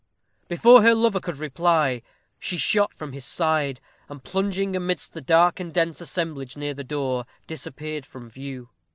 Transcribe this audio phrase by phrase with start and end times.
[0.47, 2.01] Before her lover could reply,
[2.39, 6.83] she shot from his side, and plunging amidst the dark and dense assemblage near the
[6.83, 8.69] door, disappeared from view.